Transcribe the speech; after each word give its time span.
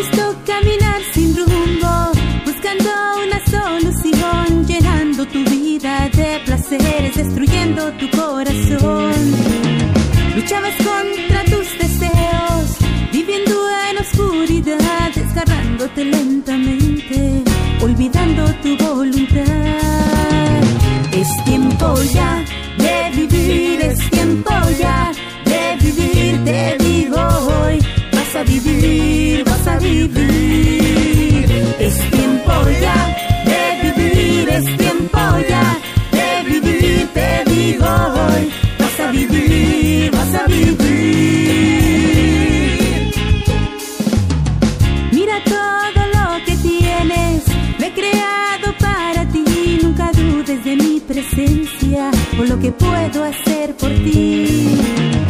visto 0.00 0.34
caminar 0.46 1.00
sin 1.12 1.36
rumbo, 1.36 1.92
buscando 2.46 2.90
una 3.24 3.38
solución, 3.54 4.66
llenando 4.66 5.26
tu 5.26 5.40
vida 5.44 6.08
de 6.08 6.40
placeres, 6.46 7.16
destruyendo 7.16 7.92
tu 8.00 8.08
corazón. 8.10 9.12
Luchabas 10.34 10.74
contra 10.88 11.44
tus 11.52 11.68
deseos, 11.78 12.66
viviendo 13.12 13.54
en 13.90 13.98
oscuridad, 13.98 15.10
desgarrándote 15.14 16.04
lentamente, 16.04 17.44
olvidando 17.82 18.42
tu 18.62 18.76
voluntad. 18.78 19.44
Es 21.12 21.28
tiempo 21.44 21.94
ya 22.14 22.39
o 52.38 52.44
lo 52.44 52.58
que 52.58 52.72
puedo 52.72 53.24
hacer 53.24 53.74
por 53.76 53.90
ti. 53.90 55.29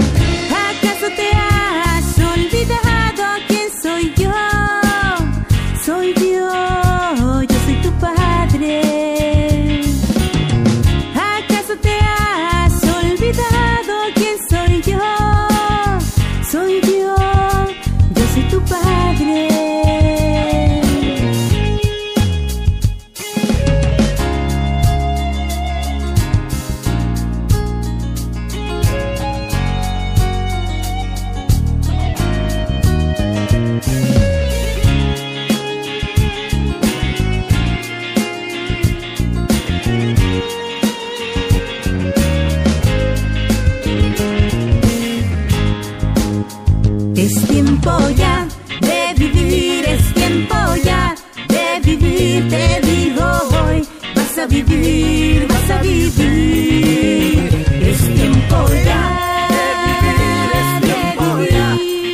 Tiempo 47.80 48.10
ya 48.10 48.46
de 48.80 49.14
vivir, 49.16 49.84
es 49.88 50.14
tiempo 50.14 50.54
ya 50.84 51.14
de 51.48 51.80
vivir, 51.82 52.48
te 52.48 52.80
digo 52.82 53.24
hoy, 53.24 53.86
vas 54.14 54.38
a 54.38 54.46
vivir, 54.46 55.46
vas 55.48 55.70
a 55.70 55.82
vivir. 55.82 57.38
Es 57.82 58.00
tiempo 58.14 58.56
ya 58.84 59.02
de 59.50 59.64
vivir, 59.86 60.50
es 60.60 60.70
tiempo 60.82 61.26
ya 61.50 61.68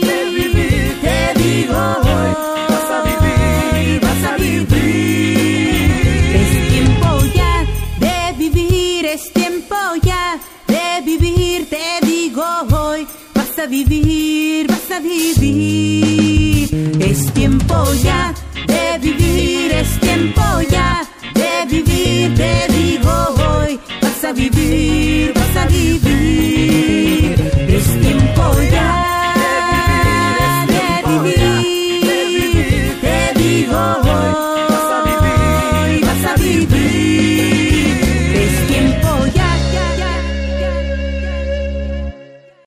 de 0.07 0.19
vivir, 0.37 1.01
te 1.01 1.19
digo 1.43 1.79
hoy, 2.11 2.31
vas 2.69 2.91
a 2.91 3.03
vivir, 3.09 4.01
vas 4.01 4.25
a 4.25 4.37
vivir. 4.37 5.91
Es 6.43 6.51
tiempo 6.71 7.09
ya 7.35 7.55
de 7.99 8.19
vivir, 8.39 9.07
es 9.07 9.33
tiempo 9.33 9.77
ya 10.03 10.39
de 10.69 11.03
vivir, 11.05 11.69
te 11.69 12.07
digo 12.07 12.45
hoy, 12.71 13.07
vas 13.57 13.65
a 13.65 13.69
vivir, 13.69 14.67
vas 14.69 14.91
a 14.91 15.01
vivir. 15.01 16.69
Es 17.01 17.33
tiempo 17.33 17.75
ya 18.03 18.35